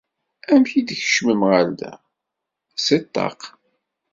"Amek 0.51 0.71
i 0.79 0.81
d-tkecmem 0.87 1.41
ɣer 1.49 1.67
da?" 1.79 1.93
"Seg 2.85 3.01
ṭṭaq." 3.07 3.39